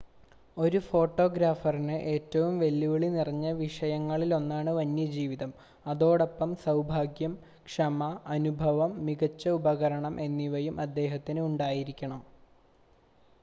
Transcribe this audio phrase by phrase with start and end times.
[0.57, 5.51] ഒരു ഫോട്ടോഗ്രാഫറിന് ഏറ്റവും വെല്ലുവിളി നിറഞ്ഞ വിഷയങ്ങളിലൊന്നാണ് വന്യജീവിതം
[5.85, 7.35] അതോടൊപ്പം സൗഭാഗ്യം
[7.67, 12.23] ക്ഷമ അനുഭവം മികച്ച ഉപകരണം എന്നിവയും അദ്ദേഹത്തിന് ഉണ്ടായിരിക്കണം